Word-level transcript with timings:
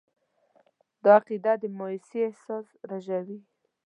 دا 1.03 1.11
عقیده 1.19 1.53
د 1.61 1.63
مایوسي 1.77 2.19
احساس 2.27 2.67
رژوي. 2.91 3.39